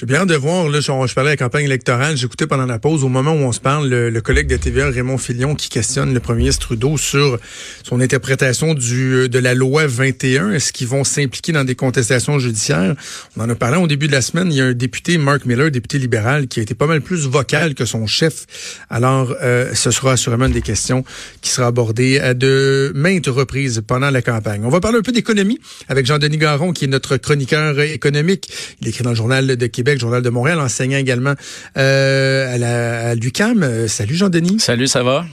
[0.00, 2.78] J'ai bien de voir, là, je, je parlais de la campagne électorale, j'écoutais pendant la
[2.78, 6.14] pause, au moment où on se parle, le, collègue de TVA, Raymond Filion, qui questionne
[6.14, 7.36] le premier ministre Trudeau sur
[7.82, 10.52] son interprétation du, euh, de la loi 21.
[10.52, 12.94] Est-ce qu'ils vont s'impliquer dans des contestations judiciaires?
[13.36, 14.52] On en a parlé au début de la semaine.
[14.52, 17.26] Il y a un député, Mark Miller, député libéral, qui a été pas mal plus
[17.26, 18.46] vocal que son chef.
[18.90, 21.02] Alors, euh, ce sera assurément une des questions
[21.42, 24.60] qui sera abordée à de maintes reprises pendant la campagne.
[24.64, 28.48] On va parler un peu d'économie avec Jean-Denis Garon, qui est notre chroniqueur économique.
[28.80, 31.34] Il écrit dans le Journal de Québec Journal de Montréal, enseignant également
[31.76, 33.62] euh, à, la, l'UCAM.
[33.62, 34.60] Euh, salut Jean-Denis.
[34.60, 35.24] Salut, ça va?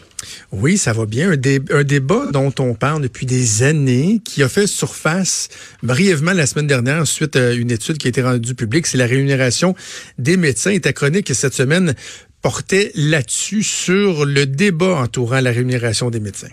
[0.51, 1.31] Oui, ça va bien.
[1.31, 5.49] Un, un, débat dont on parle depuis des années, qui a fait surface
[5.83, 9.05] brièvement la semaine dernière suite à une étude qui a été rendue publique, c'est la
[9.05, 9.75] rémunération
[10.17, 10.71] des médecins.
[10.71, 11.93] Et ta chronique cette semaine
[12.41, 16.51] portait là-dessus sur le débat entourant la rémunération des médecins.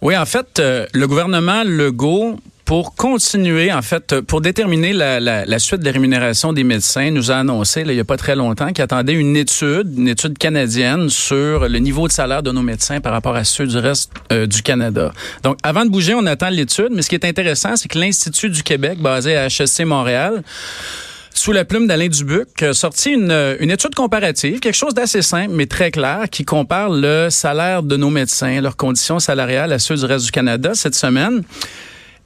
[0.00, 2.38] Oui, en fait, euh, le gouvernement Legault
[2.68, 7.30] pour continuer, en fait, pour déterminer la, la, la, suite des rémunérations des médecins, nous
[7.30, 10.36] a annoncé, là, il n'y a pas très longtemps, qu'il attendait une étude, une étude
[10.36, 14.12] canadienne sur le niveau de salaire de nos médecins par rapport à ceux du reste
[14.32, 15.12] euh, du Canada.
[15.44, 18.50] Donc, avant de bouger, on attend l'étude, mais ce qui est intéressant, c'est que l'Institut
[18.50, 20.42] du Québec, basé à HSC Montréal,
[21.32, 25.54] sous la plume d'Alain Dubuc, a sorti une, une étude comparative, quelque chose d'assez simple
[25.54, 29.94] mais très clair, qui compare le salaire de nos médecins, leurs conditions salariales à ceux
[29.94, 31.44] du reste du Canada cette semaine.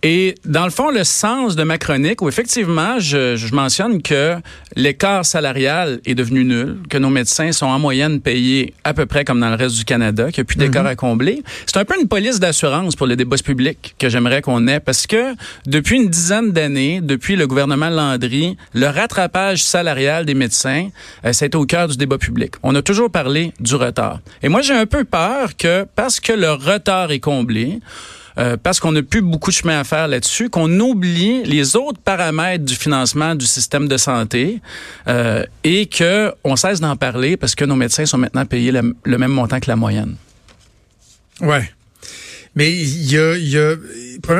[0.04, 4.34] Et dans le fond, le sens de ma chronique, où effectivement, je, je mentionne que
[4.74, 9.24] l'écart salarial est devenu nul, que nos médecins sont en moyenne payés à peu près
[9.24, 10.90] comme dans le reste du Canada, qu'il n'y a plus d'écart mhm.
[10.90, 11.42] à combler.
[11.66, 15.06] C'est un peu une police d'assurance pour les débats publics que j'aimerais qu'on ait, parce
[15.06, 15.34] que
[15.66, 20.88] depuis une dizaine d'années, depuis le gouvernement Landry, le rattrapage salarial des médecins,
[21.24, 22.54] euh, c'est au cœur du débat public.
[22.64, 24.18] On a toujours parlé du retard.
[24.42, 27.78] Et moi, j'ai un peu peur que parce que le retard est comblé,
[28.38, 32.00] euh, parce qu'on n'a plus beaucoup de chemin à faire là-dessus, qu'on oublie les autres
[32.00, 34.60] paramètres du financement du système de santé
[35.08, 39.18] euh, et que on cesse d'en parler parce que nos médecins sont maintenant payés le,
[39.18, 40.16] même montant que la moyenne.
[41.40, 41.70] Ouais.
[42.54, 43.76] Mais il y a, y a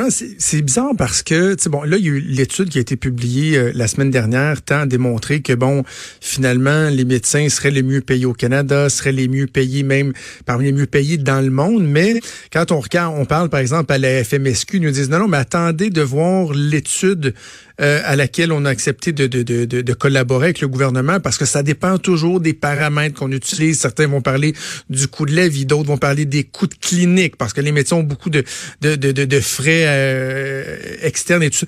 [0.09, 2.97] c'est bizarre parce que, tu bon, là, il y a eu l'étude qui a été
[2.97, 5.84] publiée euh, la semaine dernière, tant à démontrer que, bon,
[6.20, 10.12] finalement, les médecins seraient les mieux payés au Canada, seraient les mieux payés même
[10.47, 11.84] parmi les mieux payés dans le monde.
[11.84, 12.20] Mais
[12.53, 15.28] quand on regarde, on parle, par exemple, à la FMSQ, ils nous disent, non, non,
[15.28, 17.34] mais attendez de voir l'étude
[17.81, 21.38] euh, à laquelle on a accepté de, de, de, de, collaborer avec le gouvernement parce
[21.38, 23.81] que ça dépend toujours des paramètres qu'on utilise.
[23.81, 24.53] Certains vont parler
[24.91, 27.72] du coût de la vie, d'autres vont parler des coûts de clinique parce que les
[27.72, 28.44] médecins ont beaucoup de,
[28.82, 31.66] de, de, de frais euh, externes et tout.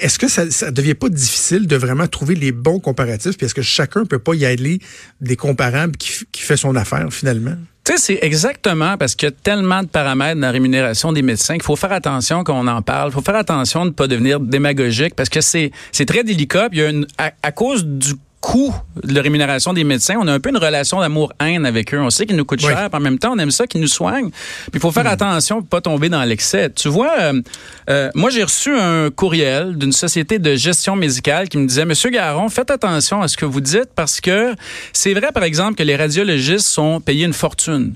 [0.00, 3.36] Est-ce que ça ne devient pas difficile de vraiment trouver les bons comparatifs?
[3.36, 4.78] Puis est-ce que chacun peut pas y aller
[5.20, 7.56] des comparables qui, qui fait son affaire finalement?
[7.84, 11.22] Tu sais, c'est exactement parce qu'il y a tellement de paramètres dans la rémunération des
[11.22, 13.10] médecins qu'il faut faire attention quand on en parle.
[13.10, 16.68] Il faut faire attention de ne pas devenir démagogique parce que c'est c'est très délicat.
[16.70, 20.32] Il y a une, à cause du coût de la rémunération des médecins, on a
[20.32, 22.00] un peu une relation d'amour-haine avec eux.
[22.00, 24.30] On sait qu'ils nous coûtent cher, en même temps, on aime ça qu'ils nous soignent.
[24.30, 25.18] Puis il faut faire hmm.
[25.18, 26.68] attention pour pas tomber dans l'excès.
[26.70, 27.40] Tu vois, euh,
[27.88, 32.10] euh, moi, j'ai reçu un courriel d'une société de gestion médicale qui me disait, Monsieur
[32.10, 34.54] Garon, faites attention à ce que vous dites parce que
[34.92, 37.94] c'est vrai, par exemple, que les radiologistes sont payés une fortune.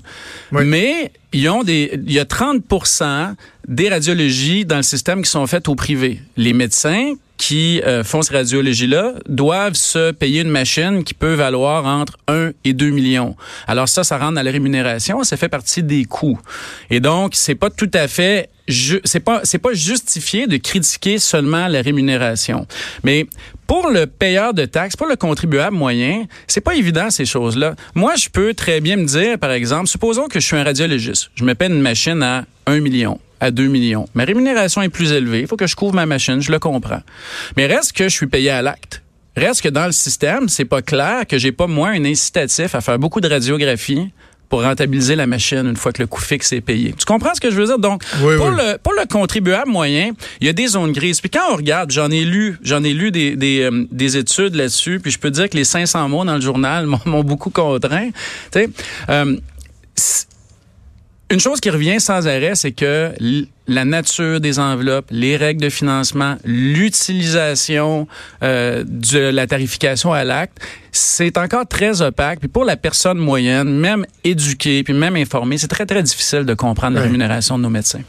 [0.51, 3.35] Mais il y a 30%
[3.67, 6.19] des radiologies dans le système qui sont faites au privé.
[6.35, 11.85] Les médecins qui euh, font ces radiologies-là doivent se payer une machine qui peut valoir
[11.85, 13.35] entre 1 et 2 millions.
[13.67, 16.39] Alors ça, ça rentre dans la rémunération, ça fait partie des coûts.
[16.89, 21.67] Et donc, c'est pas tout à fait c'est pas c'est pas justifié de critiquer seulement
[21.67, 22.67] la rémunération.
[23.03, 23.25] Mais
[23.65, 27.75] pour le payeur de taxes, pour le contribuable moyen, c'est pas évident ces choses-là.
[27.95, 31.29] Moi, je peux très bien me dire par exemple, supposons que je suis un radiologiste,
[31.35, 34.07] je me paie une machine à 1 million à 2 millions.
[34.15, 35.41] Ma rémunération est plus élevée.
[35.41, 37.01] Il faut que je couvre ma machine, je le comprends.
[37.55, 39.03] Mais reste que je suis payé à l'acte.
[39.35, 42.81] Reste que dans le système, c'est pas clair que j'ai pas moi un incitatif à
[42.81, 44.09] faire beaucoup de radiographie
[44.49, 46.93] pour rentabiliser la machine une fois que le coût fixe est payé.
[46.97, 47.79] Tu comprends ce que je veux dire?
[47.79, 48.55] Donc, Oui, pour, oui.
[48.57, 51.19] Le, pour le contribuable moyen, il y a des zones grises.
[51.19, 54.55] Puis quand on regarde, j'en ai lu, j'en ai lu des, des, euh, des études
[54.55, 58.09] là-dessus, puis je peux dire que les 500 mots dans le journal m'ont beaucoup contraint.
[58.51, 58.69] Tu sais,
[59.09, 59.37] euh,
[61.29, 63.11] une chose qui revient sans arrêt, c'est que
[63.67, 68.07] la nature des enveloppes, les règles de financement, l'utilisation
[68.43, 70.57] euh, de la tarification à l'acte,
[70.91, 72.39] c'est encore très opaque.
[72.39, 76.53] Puis pour la personne moyenne, même éduquée, puis même informée, c'est très, très difficile de
[76.53, 78.01] comprendre la rémunération de nos médecins.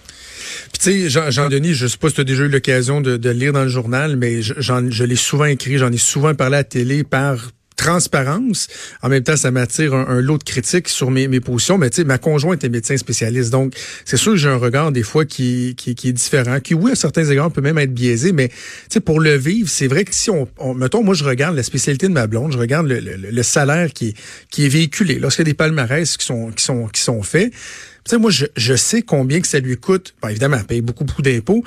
[0.72, 3.16] Puis tu sais, Jean- Jean-Denis, je sais pas si tu as déjà eu l'occasion de,
[3.16, 6.34] de lire dans le journal, mais je, j'en- je l'ai souvent écrit, j'en ai souvent
[6.34, 8.66] parlé à la télé par transparence.
[9.02, 11.78] En même temps, ça m'attire un, lot de critiques sur mes, mes positions.
[11.78, 13.72] Mais tu sais, ma conjointe est médecin spécialiste, donc
[14.04, 16.90] c'est sûr que j'ai un regard des fois qui, qui, qui est différent, qui oui,
[16.92, 18.54] à certains égards peut même être biaisé, mais tu
[18.90, 21.62] sais, pour le vivre, c'est vrai que si on, on- mettons, moi je regarde la
[21.62, 24.14] spécialité de ma blonde, je regarde le, le- le salaire qui
[24.50, 25.18] qui est véhiculé.
[25.18, 28.30] Lorsqu'il y a des palmarès qui sont, qui sont, qui sont faits, tu sais, moi,
[28.30, 30.14] je, je sais combien que ça lui coûte.
[30.22, 31.62] Bon, évidemment, elle paye beaucoup, beaucoup d'impôts,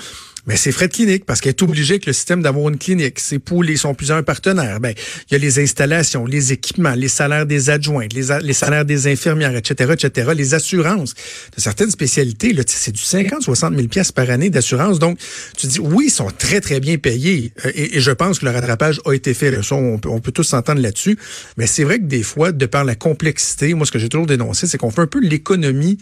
[0.47, 3.19] mais c'est frais de clinique parce qu'elle est obligée avec le système d'avoir une clinique.
[3.19, 4.79] Ses poules, ils sont plusieurs partenaires.
[4.79, 4.93] Ben,
[5.29, 9.07] il y a les installations, les équipements, les salaires des adjointes, les, les salaires des
[9.07, 11.13] infirmières, etc., etc., les assurances.
[11.55, 14.99] De certaines spécialités, là, c'est du 50, 60 000 pièces par année d'assurance.
[14.99, 15.19] Donc,
[15.57, 17.53] tu dis, oui, ils sont très, très bien payés.
[17.65, 19.55] Euh, Et, je pense que le rattrapage a été fait.
[19.71, 21.17] On, peut, on peut tous s'entendre là-dessus.
[21.57, 24.27] Mais c'est vrai que des fois, de par la complexité, moi, ce que j'ai toujours
[24.27, 25.97] dénoncé, c'est qu'on fait un peu l'économie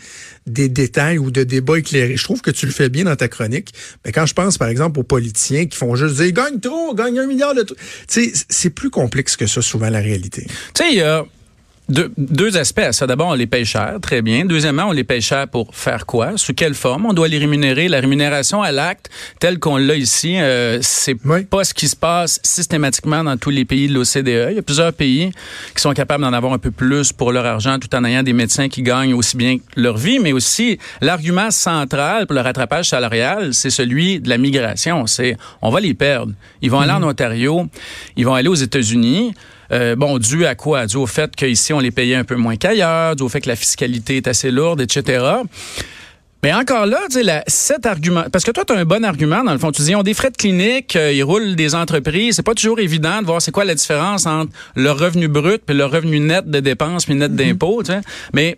[0.48, 2.16] des détails ou de débats éclairés.
[2.16, 3.74] Je trouve que tu le fais bien dans ta chronique.
[4.06, 7.20] Mais quand je pense, par exemple, aux politiciens qui font juste dire, gagne trop, gagne
[7.20, 7.64] un milliard de...
[7.64, 7.80] trucs.
[8.08, 10.46] C'est plus complexe que ça, souvent, la réalité.
[10.74, 11.26] Tu sais, a
[11.90, 13.08] deux, deux aspects à ça.
[13.08, 14.46] D'abord, on les paye cher, très bien.
[14.46, 16.38] Deuxièmement, on les paye cher pour faire quoi?
[16.38, 17.06] Sous quelle forme?
[17.08, 17.88] On doit les rémunérer.
[17.88, 19.10] La rémunération à l'acte,
[19.40, 21.44] telle qu'on l'a ici, euh, c'est Oui.
[21.46, 24.50] pas ce qui se passe systématiquement dans tous les pays de l'OCDE.
[24.52, 25.32] Il y a plusieurs pays
[25.76, 28.34] qui sont capables d'en avoir un peu plus pour leur argent tout en ayant des
[28.34, 32.90] médecins qui gagnent aussi bien que leur vie, mais aussi l'argument central pour le rattrapage
[32.90, 35.08] salarial, c'est celui de la migration.
[35.08, 36.34] C'est on va les perdre.
[36.62, 37.68] Ils vont aller en Ontario,
[38.16, 39.34] ils vont aller aux États-Unis.
[39.72, 40.86] Euh, bon, dû à quoi?
[40.86, 43.50] Dû au fait qu'ici, on les payait un peu moins qu'ailleurs, dû au fait que
[43.50, 45.26] la fiscalité est assez lourde, etc.
[46.42, 49.44] Mais encore là, tu sais, cet argument, parce que toi, tu as un bon argument,
[49.44, 49.74] dans le fond.
[49.74, 52.38] Tu dis, ils ont des frais de clinique, euh, ils roulent des entreprises.
[52.38, 55.76] C'est pas toujours évident de voir c'est quoi la différence entre leur revenu brut puis
[55.76, 58.00] leur revenu net de dépenses puis net d'impôts, tu sais.
[58.34, 58.58] Mais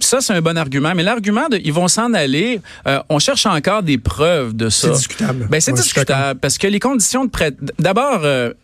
[0.00, 0.92] ça, c'est un bon argument.
[0.96, 4.88] Mais l'argument de, ils vont s'en aller, euh, on cherche encore des preuves de ça.
[4.88, 5.48] C'est discutable.
[5.50, 7.52] Ben, c'est Ouais, discutable parce que les conditions de prêt.
[7.78, 8.54] D'abord, euh,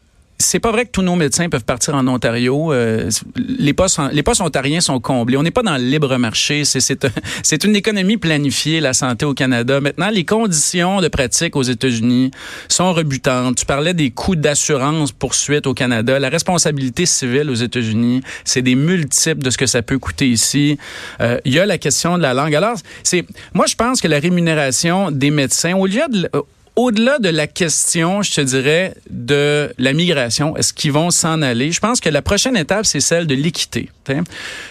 [0.42, 2.72] c'est pas vrai que tous nos médecins peuvent partir en Ontario.
[2.72, 5.36] Euh, les postes, les postes ontariens sont comblés.
[5.36, 6.64] On n'est pas dans le libre marché.
[7.42, 9.80] C'est une économie planifiée, la santé au Canada.
[9.80, 12.30] Maintenant, les conditions de pratique aux États-Unis
[12.68, 13.56] sont rebutantes.
[13.56, 16.18] Tu parlais des coûts d'assurance poursuite au Canada.
[16.18, 20.78] La responsabilité civile aux États-Unis, c'est des multiples de ce que ça peut coûter ici.
[21.20, 22.54] Euh, Il y a la question de la langue.
[22.54, 23.24] Alors, c'est,
[23.54, 26.28] moi, je pense que la rémunération des médecins, au lieu de,
[26.74, 31.70] au-delà de la question, je te dirais, de la migration, est-ce qu'ils vont s'en aller?
[31.70, 33.90] Je pense que la prochaine étape, c'est celle de l'équité.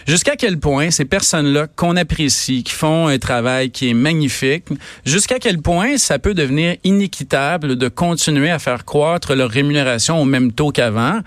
[0.06, 4.64] Jusqu'à quel point ces personnes-là qu'on apprécie, qui font un travail qui est magnifique,
[5.06, 10.24] jusqu'à quel point ça peut devenir inéquitable de continuer à faire croître leur rémunération au
[10.24, 11.20] même taux qu'avant?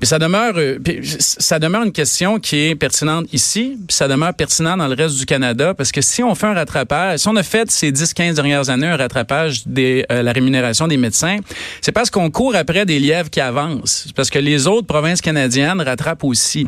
[0.00, 0.78] Puis ça demeure, euh,
[1.18, 5.26] ça demeure une question qui est pertinente ici, ça demeure pertinent dans le reste du
[5.26, 8.70] Canada, parce que si on fait un rattrapage, si on a fait ces 10-15 dernières
[8.70, 11.38] années un rattrapage des euh, la rémunération des médecins,
[11.80, 14.08] c'est parce qu'on court après des lièvres qui avancent.
[14.14, 16.66] Parce que les autres provinces canadiennes rattrapent aussi.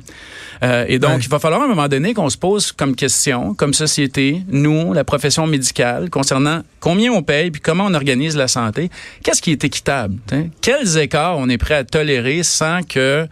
[0.62, 1.18] Euh, et donc, Ouais.
[1.22, 4.92] il va falloir à un moment donné qu'on se pose comme question, comme société, nous,
[4.92, 8.90] la profession médicale, concernant combien on paye puis comment on organise la santé.
[9.22, 10.16] Qu'est-ce qui est équitable?
[10.26, 10.50] t'sais?
[10.62, 13.26] Quels écarts on est prêt à tolérer sans que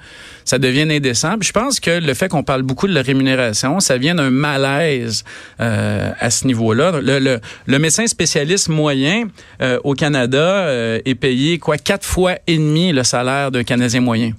[0.45, 1.37] ça devienne indécent?
[1.39, 4.31] Puis je pense que le fait qu'on parle beaucoup de la rémunération, ça vient d'un
[4.31, 5.25] malaise
[5.61, 7.01] euh, à ce niveau-là.
[7.01, 9.25] Le, le, le médecin spécialiste moyen
[9.63, 14.01] euh, au Canada euh, est payé quoi quatre fois et demi le salaire d'un Canadien
[14.01, 14.33] moyen.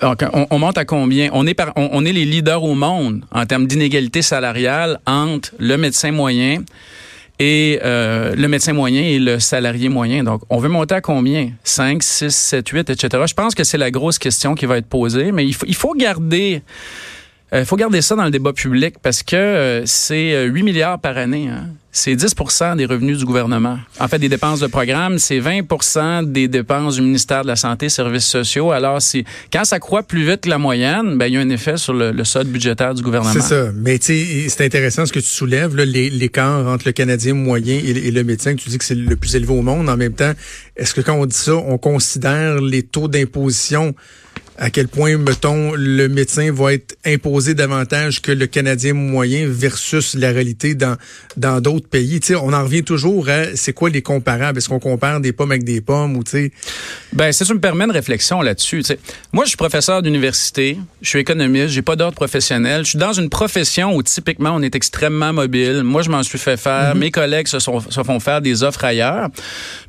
[0.00, 1.30] Donc, on, on monte à combien?
[1.32, 6.62] On est, est les leaders au monde en termes d'inégalité salariale entre le médecin moyen
[7.38, 10.22] et euh, le médecin moyen et le salarié moyen.
[10.22, 11.50] Donc, on veut monter à combien?
[11.64, 13.24] 5, 6, 7, 8, etc.
[13.26, 15.74] Je pense que c'est la grosse question qui va être posée, mais il faut, il
[15.74, 16.62] faut garder...
[17.60, 20.98] Il faut garder ça dans le débat public parce que euh, c'est euh, 8 milliards
[20.98, 21.48] par année.
[21.48, 21.68] Hein.
[21.92, 23.78] C'est 10% des revenus du gouvernement.
[24.00, 27.86] En fait, des dépenses de programme, c'est 20% des dépenses du ministère de la Santé
[27.86, 28.72] et Services sociaux.
[28.72, 31.50] Alors, si, quand ça croît plus vite que la moyenne, ben, il y a un
[31.50, 33.32] effet sur le, le solde budgétaire du gouvernement.
[33.32, 33.70] C'est ça.
[33.76, 38.24] Mais c'est intéressant ce que tu soulèves, l'écart entre le Canadien moyen et, et le
[38.24, 39.88] médecin, que tu dis que c'est le plus élevé au monde.
[39.88, 40.32] En même temps,
[40.76, 43.94] est-ce que quand on dit ça, on considère les taux d'imposition
[44.58, 50.14] à quel point, mettons, le médecin va être imposé davantage que le Canadien moyen versus
[50.14, 50.96] la réalité dans
[51.36, 52.20] dans d'autres pays?
[52.20, 54.58] Tu sais, on en revient toujours à c'est quoi les comparables?
[54.58, 56.52] Est-ce qu'on compare des pommes avec des pommes ou tu sais?
[57.12, 58.98] Ben, si tu me permets une réflexion là-dessus, tu sais,
[59.32, 63.12] moi, je suis professeur d'université, je suis économiste, j'ai pas d'ordre professionnel, je suis dans
[63.12, 65.82] une profession où typiquement on est extrêmement mobile.
[65.82, 68.84] Moi, je m'en suis fait faire, mes collègues se, sont, se font faire des offres
[68.84, 69.28] ailleurs.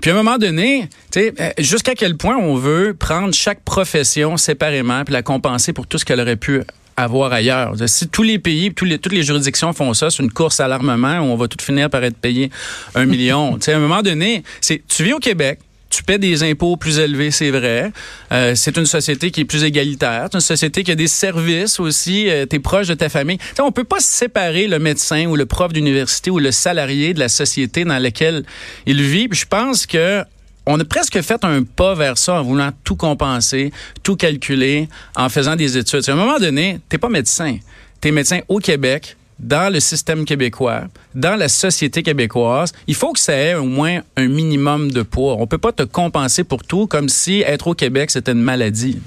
[0.01, 3.63] Puis à un moment donné, tu sais, euh, jusqu'à quel point on veut prendre chaque
[3.63, 6.62] profession séparément puis la compenser pour tout ce qu'elle aurait pu
[6.95, 7.74] avoir ailleurs.
[7.88, 10.67] Si tous les pays, tous les, toutes les juridictions font ça, c'est une course à
[10.69, 12.50] l'armement où on va tout finir par être payé
[12.95, 13.53] un million.
[13.59, 15.59] tu sais, à un moment donné, c'est tu vis au Québec,
[15.89, 17.91] tu paies des impôts plus élevés, c'est vrai.
[18.31, 20.27] Euh, c'est une société qui est plus égalitaire.
[20.31, 22.29] C'est une société qui a des services aussi.
[22.29, 23.38] Euh, tu es proche de ta famille.
[23.38, 27.19] T'sais, on peut pas séparer le médecin ou le prof d'université ou le salarié de
[27.19, 28.43] la société dans laquelle
[28.85, 29.27] il vit.
[29.27, 30.24] Puis je pense que
[30.65, 33.72] on a presque fait un pas vers ça en voulant tout compenser,
[34.03, 36.07] tout calculer, en faisant des études.
[36.07, 37.57] À un moment donné, t'es pas médecin.
[38.01, 43.19] T'es médecin au Québec, dans le système québécois, dans la société québécoise, il faut que
[43.19, 45.36] ça ait au moins un minimum de poids.
[45.39, 49.00] On peut pas te compenser pour tout comme si être au Québec, c'était une maladie.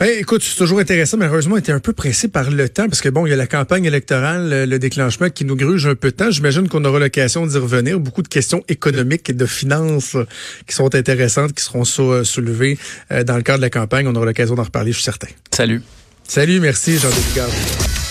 [0.00, 2.86] Ben, écoute, c'est toujours intéressant, mais heureusement, on était un peu pressé par le temps,
[2.88, 5.86] parce que bon, il y a la campagne électorale, le, le déclenchement qui nous gruge
[5.88, 6.30] un peu de temps.
[6.30, 7.98] J'imagine qu'on aura l'occasion d'y revenir.
[7.98, 10.16] Beaucoup de questions économiques et de finances
[10.68, 12.78] qui sont intéressantes, qui seront sou- euh, soulevées
[13.10, 14.06] euh, dans le cadre de la campagne.
[14.06, 15.28] On aura l'occasion d'en reparler, je suis certain.
[15.52, 15.82] Salut.
[16.28, 17.97] Salut, merci, Jean-Denis.